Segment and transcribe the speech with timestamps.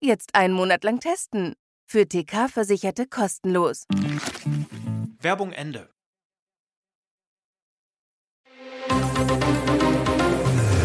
[0.00, 1.54] Jetzt einen Monat lang testen.
[1.88, 3.86] Für TK-Versicherte kostenlos.
[5.20, 5.88] Werbung Ende.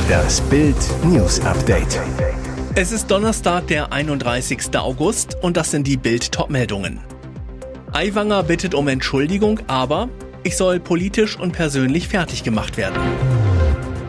[0.07, 1.99] Das Bild News Update.
[2.75, 4.77] Es ist Donnerstag, der 31.
[4.77, 7.01] August und das sind die Bild Topmeldungen.
[7.91, 10.07] Aiwanger bittet um Entschuldigung, aber
[10.43, 13.01] ich soll politisch und persönlich fertig gemacht werden.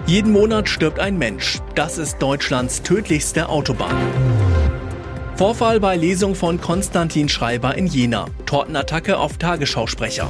[0.06, 1.58] Jeden Monat stirbt ein Mensch.
[1.74, 3.96] Das ist Deutschlands tödlichste Autobahn.
[5.36, 8.26] Vorfall bei Lesung von Konstantin Schreiber in Jena.
[8.44, 10.28] Tortenattacke auf Tagesschausprecher.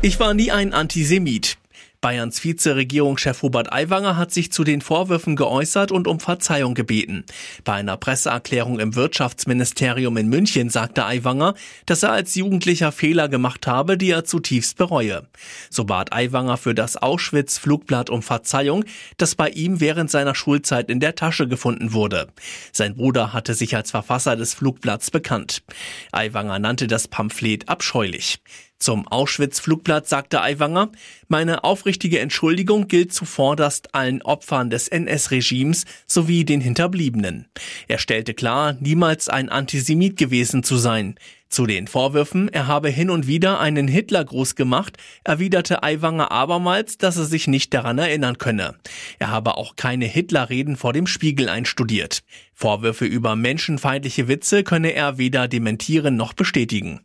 [0.00, 1.57] Ich war nie ein Antisemit.
[2.00, 7.24] Bayerns Vizeregierungschef Hubert Aiwanger hat sich zu den Vorwürfen geäußert und um Verzeihung gebeten.
[7.64, 11.54] Bei einer Presseerklärung im Wirtschaftsministerium in München sagte Aiwanger,
[11.86, 15.26] dass er als Jugendlicher Fehler gemacht habe, die er zutiefst bereue.
[15.70, 18.84] So bat Aiwanger für das Auschwitz-Flugblatt um Verzeihung,
[19.16, 22.28] das bei ihm während seiner Schulzeit in der Tasche gefunden wurde.
[22.70, 25.64] Sein Bruder hatte sich als Verfasser des Flugblatts bekannt.
[26.12, 28.38] Aiwanger nannte das Pamphlet abscheulich.
[28.78, 30.92] Zum Auschwitz-Flugblatt sagte Aiwanger,
[31.28, 37.46] meine aufrichtige Entschuldigung gilt zuvorderst allen Opfern des NS-Regimes sowie den Hinterbliebenen.
[37.86, 41.16] Er stellte klar, niemals ein Antisemit gewesen zu sein.
[41.50, 47.16] Zu den Vorwürfen, er habe hin und wieder einen Hitlergruß gemacht, erwiderte Aiwanger abermals, dass
[47.16, 48.74] er sich nicht daran erinnern könne.
[49.18, 52.22] Er habe auch keine Hitlerreden vor dem Spiegel einstudiert.
[52.52, 57.00] Vorwürfe über menschenfeindliche Witze könne er weder dementieren noch bestätigen.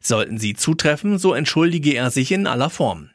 [0.00, 3.10] Sollten sie zutreffen, so entschuldige er sich in aller Form.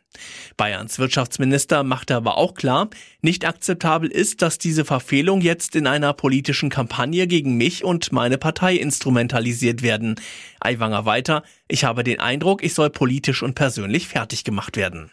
[0.57, 2.89] Bayerns Wirtschaftsminister machte aber auch klar,
[3.21, 8.37] nicht akzeptabel ist, dass diese Verfehlung jetzt in einer politischen Kampagne gegen mich und meine
[8.37, 10.15] Partei instrumentalisiert werden.
[10.59, 15.11] Aiwanger weiter, ich habe den Eindruck, ich soll politisch und persönlich fertig gemacht werden.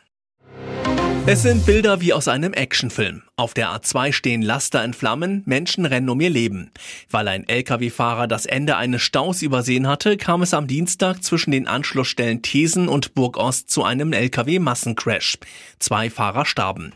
[1.27, 3.23] Es sind Bilder wie aus einem Actionfilm.
[3.37, 6.71] Auf der A2 stehen Laster in Flammen, Menschen rennen um ihr Leben.
[7.11, 11.69] Weil ein Lkw-Fahrer das Ende eines Staus übersehen hatte, kam es am Dienstag zwischen den
[11.69, 15.39] Anschlussstellen Thesen und Burgost zu einem Lkw-Massencrash.
[15.79, 16.95] Zwei Fahrer starben.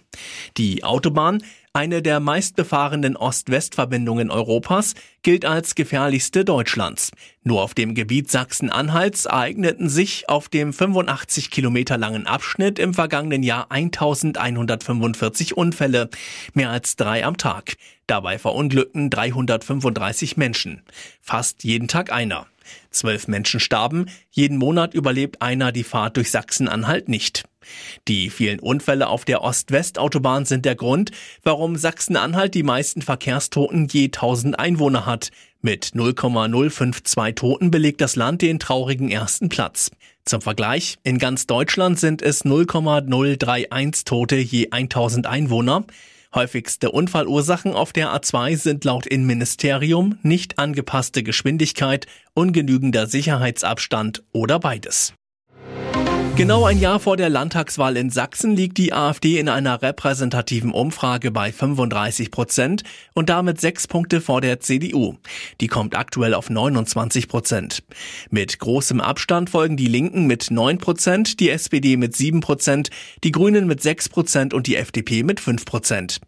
[0.57, 1.43] Die Autobahn
[1.77, 7.11] eine der meistbefahrenen Ost-West-Verbindungen Europas, gilt als gefährlichste Deutschlands.
[7.43, 13.43] Nur auf dem Gebiet Sachsen-Anhalts ereigneten sich auf dem 85 Kilometer langen Abschnitt im vergangenen
[13.43, 16.11] Jahr 1145 Unfälle,
[16.53, 17.75] mehr als drei am Tag.
[18.07, 20.83] Dabei verunglückten 335 Menschen,
[21.21, 22.47] fast jeden Tag einer.
[22.91, 27.45] Zwölf Menschen starben, jeden Monat überlebt einer die Fahrt durch Sachsen-Anhalt nicht.
[28.09, 31.11] Die vielen Unfälle auf der Ost-West-Autobahn sind der Grund,
[31.43, 35.31] warum Sachsen-Anhalt die meisten Verkehrstoten je 1000 Einwohner hat.
[35.61, 39.91] Mit 0,052 Toten belegt das Land den traurigen ersten Platz.
[40.27, 45.85] Zum Vergleich, in ganz Deutschland sind es 0,031 Tote je 1000 Einwohner.
[46.35, 55.15] Häufigste Unfallursachen auf der A2 sind laut Innenministerium nicht angepasste Geschwindigkeit, ungenügender Sicherheitsabstand oder beides.
[56.37, 61.31] Genau ein Jahr vor der Landtagswahl in Sachsen liegt die AfD in einer repräsentativen Umfrage
[61.31, 62.83] bei 35 Prozent
[63.15, 65.15] und damit sechs Punkte vor der CDU.
[65.61, 67.85] Die kommt aktuell auf 29 Prozent.
[68.31, 72.91] Mit großem Abstand folgen die Linken mit 9 Prozent, die SPD mit 7 Prozent,
[73.23, 76.21] die Grünen mit 6 Prozent und die FDP mit 5 Prozent.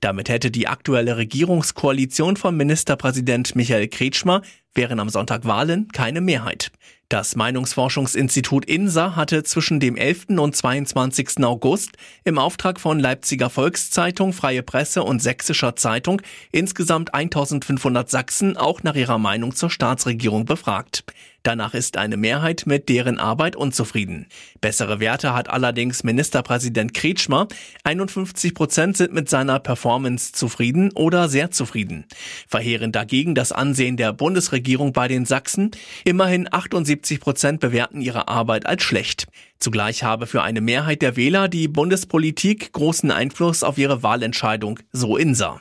[0.00, 4.42] Damit hätte die aktuelle Regierungskoalition von Ministerpräsident Michael Kretschmer
[4.74, 6.70] wären am Sonntag Wahlen keine Mehrheit.
[7.08, 10.30] Das Meinungsforschungsinstitut INSA hatte zwischen dem 11.
[10.38, 11.44] und 22.
[11.44, 11.92] August
[12.24, 18.96] im Auftrag von Leipziger Volkszeitung, Freie Presse und Sächsischer Zeitung insgesamt 1500 Sachsen auch nach
[18.96, 21.04] ihrer Meinung zur Staatsregierung befragt.
[21.44, 24.28] Danach ist eine Mehrheit mit deren Arbeit unzufrieden.
[24.62, 27.48] Bessere Werte hat allerdings Ministerpräsident Kretschmer.
[27.84, 32.06] 51 Prozent sind mit seiner Performance zufrieden oder sehr zufrieden.
[32.48, 35.72] Verheerend dagegen das Ansehen der Bundesregierung bei den Sachsen.
[36.06, 39.26] Immerhin 78 Prozent bewerten ihre Arbeit als schlecht.
[39.58, 45.18] Zugleich habe für eine Mehrheit der Wähler die Bundespolitik großen Einfluss auf ihre Wahlentscheidung, so
[45.18, 45.60] Insa.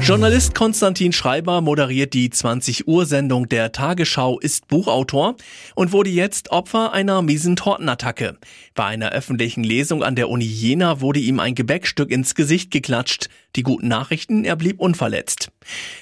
[0.00, 5.36] Journalist Konstantin Schreiber moderiert die 20 Uhr Sendung der Tagesschau, ist Buchautor
[5.74, 8.38] und wurde jetzt Opfer einer miesen Tortenattacke.
[8.74, 13.28] Bei einer öffentlichen Lesung an der Uni Jena wurde ihm ein Gebäckstück ins Gesicht geklatscht.
[13.56, 15.50] Die guten Nachrichten, er blieb unverletzt.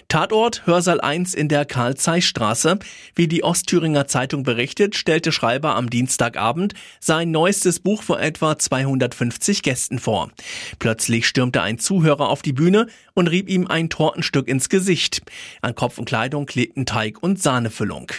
[0.08, 2.78] Tatort Hörsaal 1 in der Karl-Zeiss-Straße.
[3.14, 9.62] Wie die Ostthüringer Zeitung berichtet, stellte Schreiber am Dienstagabend sein neuestes Buch vor etwa 250
[9.62, 10.30] Gästen vor.
[10.78, 15.22] Plötzlich stürmte ein Zuhörer auf die Bühne und rieb ihm ein Tortenstück ins Gesicht.
[15.62, 18.12] An Kopf und Kleidung klebten Teig und Sahnefüllung.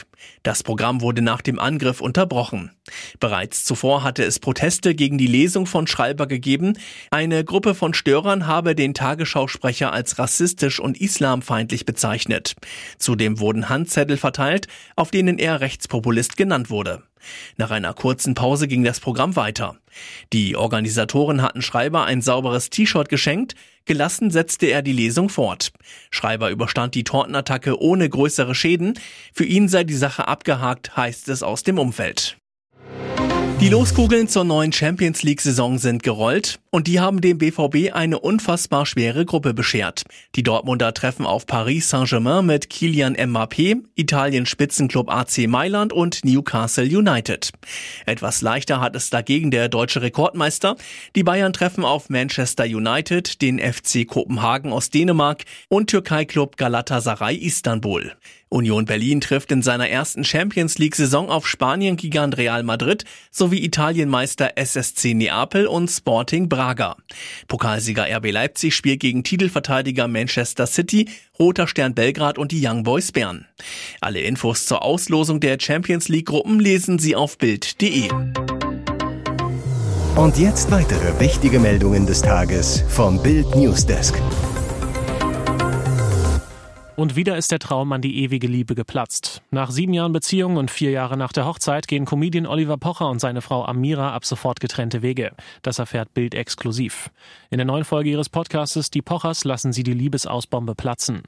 [0.44, 2.72] Das Programm wurde nach dem Angriff unterbrochen.
[3.20, 6.78] Bereits zuvor hatte es Proteste gegen die Lesung von Schreiber gegeben.
[7.12, 12.56] Eine Gruppe von Störern habe den Tagesschausprecher als rassistisch und islamfeindlich bezeichnet.
[12.98, 17.04] Zudem wurden Handzettel verteilt, auf denen er Rechtspopulist genannt wurde.
[17.58, 19.76] Nach einer kurzen Pause ging das Programm weiter.
[20.34, 25.72] Die Organisatoren hatten Schreiber ein sauberes T-Shirt geschenkt, gelassen setzte er die Lesung fort.
[26.12, 29.00] Schreiber überstand die Tortenattacke ohne größere Schäden,
[29.34, 32.38] für ihn sei die Sache abgehakt, heißt es aus dem Umfeld.
[33.60, 38.86] Die Loskugeln zur neuen Champions League-Saison sind gerollt und die haben dem BVB eine unfassbar
[38.86, 40.04] schwere Gruppe beschert.
[40.36, 46.86] Die Dortmunder treffen auf Paris Saint-Germain mit Kilian Mbappé, Italiens Spitzenclub AC Mailand und Newcastle
[46.86, 47.52] United.
[48.06, 50.76] Etwas leichter hat es dagegen der deutsche Rekordmeister.
[51.16, 58.14] Die Bayern treffen auf Manchester United, den FC Kopenhagen aus Dänemark und Türkei-Club Galatasaray Istanbul.
[58.50, 65.14] Union Berlin trifft in seiner ersten Champions League-Saison auf Spanien-Gigant Real Madrid sowie Italienmeister SSC
[65.14, 66.96] Neapel und Sporting Braga.
[67.48, 71.08] Pokalsieger RB Leipzig spielt gegen Titelverteidiger Manchester City,
[71.38, 73.46] Roter Stern Belgrad und die Young Boys Bern.
[74.02, 78.10] Alle Infos zur Auslosung der Champions League-Gruppen lesen Sie auf Bild.de.
[80.16, 84.16] Und jetzt weitere wichtige Meldungen des Tages vom Bild Newsdesk.
[86.98, 89.44] Und wieder ist der Traum an die ewige Liebe geplatzt.
[89.52, 93.20] Nach sieben Jahren Beziehung und vier Jahre nach der Hochzeit gehen Comedian Oliver Pocher und
[93.20, 95.32] seine Frau Amira ab sofort getrennte Wege.
[95.62, 97.12] Das erfährt Bild exklusiv.
[97.52, 101.22] In der neuen Folge ihres Podcastes Die Pochers lassen sie die Liebesausbombe platzen.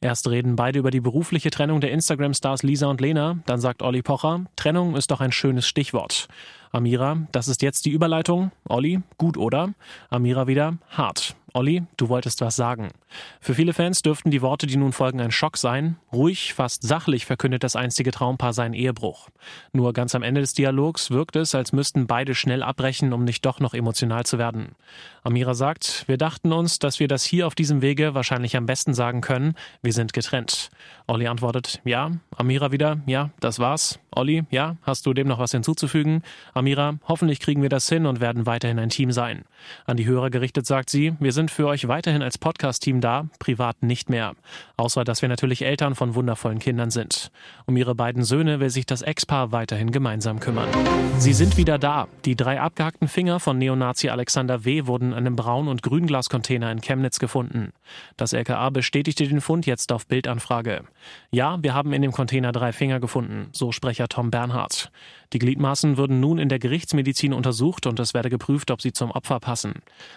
[0.00, 4.00] Erst reden beide über die berufliche Trennung der Instagram-Stars Lisa und Lena, dann sagt Olli
[4.00, 6.28] Pocher, Trennung ist doch ein schönes Stichwort.
[6.72, 8.52] Amira, das ist jetzt die Überleitung.
[8.66, 9.74] Olli, gut oder?
[10.08, 11.36] Amira wieder, hart.
[11.52, 12.90] Olli, du wolltest was sagen.
[13.40, 15.96] Für viele Fans dürften die Worte, die nun folgen, ein Schock sein.
[16.12, 19.28] Ruhig, fast sachlich verkündet das einstige Traumpaar seinen Ehebruch.
[19.72, 23.44] Nur ganz am Ende des Dialogs wirkt es, als müssten beide schnell abbrechen, um nicht
[23.44, 24.76] doch noch emotional zu werden.
[25.22, 28.94] Amira sagt, wir dachten uns, dass wir das hier auf diesem Wege wahrscheinlich am besten
[28.94, 30.70] sagen können, wir sind getrennt.
[31.06, 32.12] Olli antwortet, ja.
[32.36, 33.98] Amira wieder, ja, das war's.
[34.12, 36.22] Olli, ja, hast du dem noch was hinzuzufügen?
[36.54, 39.44] Amira, hoffentlich kriegen wir das hin und werden weiterhin ein Team sein.
[39.86, 43.82] An die Hörer gerichtet sagt sie, wir sind für euch weiterhin als Podcast-Team da, privat
[43.82, 44.34] nicht mehr.
[44.76, 47.30] Außer, dass wir natürlich Eltern von wundervollen Kindern sind.
[47.66, 50.68] Um ihre beiden Söhne will sich das Ex-Paar weiterhin gemeinsam kümmern.
[51.18, 52.08] Sie sind wieder da.
[52.24, 54.86] Die drei abgehackten Finger von Neonazi Alexander W.
[54.86, 57.72] wurden in einem Braun- und Grünglascontainer in Chemnitz gefunden.
[58.16, 60.84] Das LKA bestätigte den Fund jetzt auf Bildanfrage.
[61.32, 64.90] Ja, wir haben in dem Container drei Finger gefunden, so Sprecher Tom Bernhardt.
[65.32, 69.12] Die Gliedmaßen würden nun in der Gerichtsmedizin untersucht und es werde geprüft, ob sie zum
[69.12, 69.74] Opfer passen.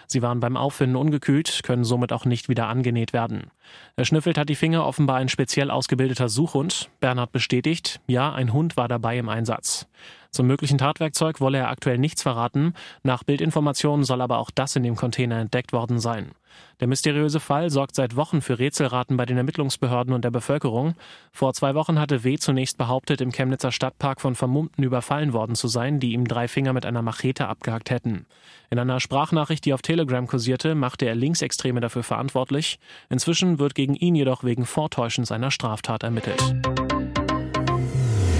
[0.08, 3.52] Sie waren beim Auffinden ungekühlt, können somit auch nicht wieder angenäht werden.
[3.94, 6.90] Erschnüffelt hat die Finger offenbar ein speziell ausgebildeter Suchhund.
[6.98, 9.86] Bernhard bestätigt, ja, ein Hund war dabei im Einsatz.
[10.34, 12.74] Zum möglichen Tatwerkzeug wolle er aktuell nichts verraten.
[13.04, 16.32] Nach Bildinformationen soll aber auch das in dem Container entdeckt worden sein.
[16.80, 20.96] Der mysteriöse Fall sorgt seit Wochen für Rätselraten bei den Ermittlungsbehörden und der Bevölkerung.
[21.30, 22.36] Vor zwei Wochen hatte W.
[22.36, 26.72] zunächst behauptet, im Chemnitzer Stadtpark von Vermummten überfallen worden zu sein, die ihm drei Finger
[26.72, 28.26] mit einer Machete abgehackt hätten.
[28.70, 32.80] In einer Sprachnachricht, die auf Telegram kursierte, machte er Linksextreme dafür verantwortlich.
[33.08, 36.42] Inzwischen wird gegen ihn jedoch wegen Vortäuschens einer Straftat ermittelt.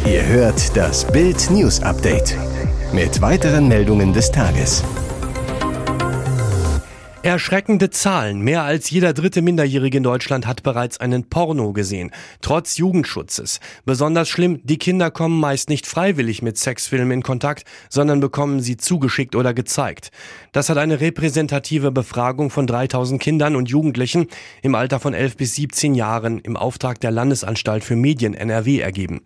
[0.07, 2.37] Ihr hört das Bild News Update
[2.93, 4.85] mit weiteren Meldungen des Tages.
[7.23, 8.43] Erschreckende Zahlen.
[8.43, 12.11] Mehr als jeder dritte Minderjährige in Deutschland hat bereits einen Porno gesehen,
[12.43, 13.61] trotz Jugendschutzes.
[13.87, 18.77] Besonders schlimm, die Kinder kommen meist nicht freiwillig mit Sexfilmen in Kontakt, sondern bekommen sie
[18.77, 20.11] zugeschickt oder gezeigt.
[20.53, 24.29] Das hat eine repräsentative Befragung von 3000 Kindern und Jugendlichen
[24.61, 29.23] im Alter von 11 bis 17 Jahren im Auftrag der Landesanstalt für Medien NRW ergeben.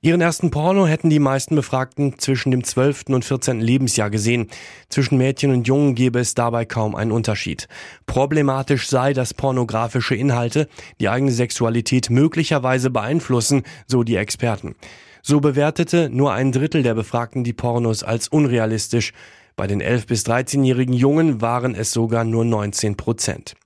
[0.00, 3.06] Ihren ersten Porno hätten die meisten Befragten zwischen dem 12.
[3.08, 3.60] und 14.
[3.60, 4.46] Lebensjahr gesehen.
[4.88, 7.66] Zwischen Mädchen und Jungen gäbe es dabei kaum einen Unterschied.
[8.06, 10.68] Problematisch sei, dass pornografische Inhalte
[11.00, 14.76] die eigene Sexualität möglicherweise beeinflussen, so die Experten.
[15.20, 19.12] So bewertete nur ein Drittel der Befragten die Pornos als unrealistisch.
[19.56, 23.56] Bei den 11- bis 13-jährigen Jungen waren es sogar nur 19 Prozent.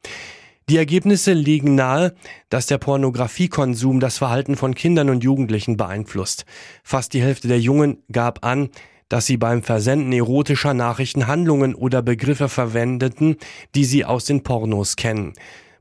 [0.73, 2.15] Die Ergebnisse legen nahe,
[2.49, 6.47] dass der Pornografiekonsum das Verhalten von Kindern und Jugendlichen beeinflusst.
[6.83, 8.71] Fast die Hälfte der Jungen gab an,
[9.11, 13.37] dass sie beim Versenden erotischer Nachrichten Handlungen oder Begriffe verwendeten,
[13.75, 15.35] die sie aus den Pornos kennen.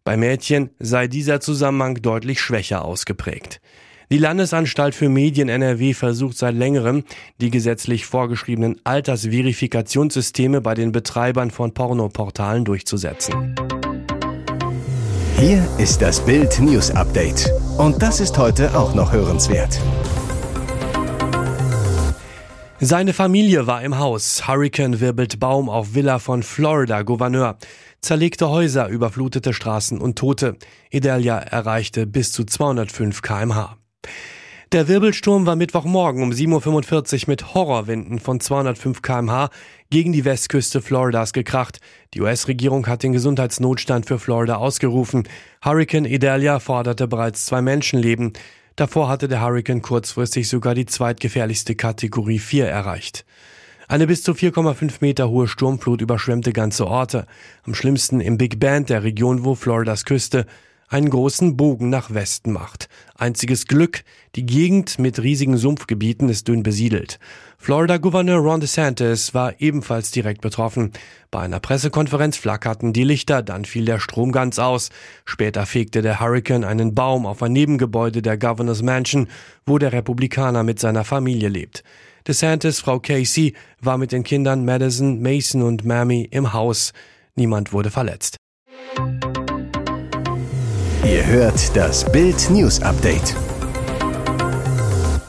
[0.03, 3.61] Bei Mädchen sei dieser Zusammenhang deutlich schwächer ausgeprägt.
[4.11, 7.05] Die Landesanstalt für Medien NRW versucht seit längerem,
[7.39, 13.55] die gesetzlich vorgeschriebenen Altersverifikationssysteme bei den Betreibern von Pornoportalen durchzusetzen.
[15.41, 17.51] Hier ist das Bild News Update.
[17.79, 19.81] Und das ist heute auch noch hörenswert.
[22.79, 24.47] Seine Familie war im Haus.
[24.47, 27.57] Hurricane wirbelt Baum auf Villa von Florida Gouverneur.
[28.01, 30.57] Zerlegte Häuser, überflutete Straßen und Tote.
[30.91, 33.77] Idalia erreichte bis zu 205 kmh.
[34.71, 39.49] Der Wirbelsturm war Mittwochmorgen um 7.45 Uhr mit Horrorwinden von 205 kmh
[39.89, 41.81] gegen die Westküste Floridas gekracht.
[42.13, 45.27] Die US-Regierung hat den Gesundheitsnotstand für Florida ausgerufen.
[45.61, 48.31] Hurricane Idalia forderte bereits zwei Menschenleben.
[48.77, 53.25] Davor hatte der Hurricane kurzfristig sogar die zweitgefährlichste Kategorie 4 erreicht.
[53.89, 57.27] Eine bis zu 4,5 Meter hohe Sturmflut überschwemmte ganze Orte.
[57.63, 60.45] Am schlimmsten im Big Bend, der Region, wo Floridas Küste
[60.91, 62.89] einen großen Bogen nach Westen macht.
[63.15, 64.03] Einziges Glück,
[64.35, 67.17] die Gegend mit riesigen Sumpfgebieten ist dünn besiedelt.
[67.57, 70.91] Florida-Gouverneur Ron DeSantis war ebenfalls direkt betroffen.
[71.31, 74.89] Bei einer Pressekonferenz flackerten die Lichter, dann fiel der Strom ganz aus.
[75.23, 79.29] Später fegte der Hurricane einen Baum auf ein Nebengebäude der Governor's Mansion,
[79.65, 81.83] wo der Republikaner mit seiner Familie lebt.
[82.27, 86.91] DeSantis Frau Casey war mit den Kindern Madison, Mason und Mammy im Haus.
[87.35, 88.37] Niemand wurde verletzt.
[91.03, 93.35] Ihr hört das Bild News Update.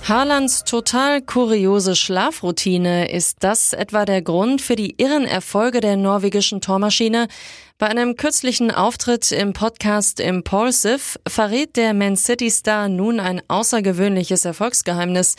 [0.07, 3.11] Haalands total kuriose Schlafroutine.
[3.11, 7.26] Ist das etwa der Grund für die irren Erfolge der norwegischen Tormaschine?
[7.79, 14.45] Bei einem kürzlichen Auftritt im Podcast Impulsive verrät der Man City Star nun ein außergewöhnliches
[14.45, 15.37] Erfolgsgeheimnis.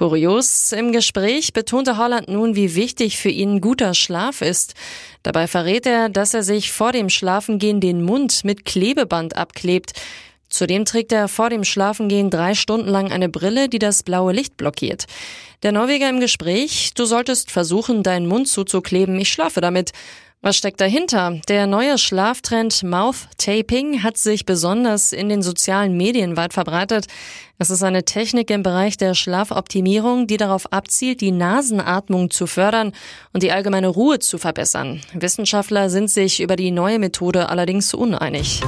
[0.00, 4.72] Kurios im Gespräch betonte Holland nun, wie wichtig für ihn guter Schlaf ist.
[5.22, 9.92] Dabei verrät er, dass er sich vor dem Schlafengehen den Mund mit Klebeband abklebt.
[10.50, 14.56] Zudem trägt er vor dem Schlafengehen drei Stunden lang eine Brille, die das blaue Licht
[14.56, 15.06] blockiert.
[15.62, 19.92] Der Norweger im Gespräch, du solltest versuchen, deinen Mund zuzukleben, ich schlafe damit.
[20.42, 21.38] Was steckt dahinter?
[21.48, 27.08] Der neue Schlaftrend Mouth Taping hat sich besonders in den sozialen Medien weit verbreitet.
[27.58, 32.92] Es ist eine Technik im Bereich der Schlafoptimierung, die darauf abzielt, die Nasenatmung zu fördern
[33.34, 35.02] und die allgemeine Ruhe zu verbessern.
[35.12, 38.62] Wissenschaftler sind sich über die neue Methode allerdings uneinig.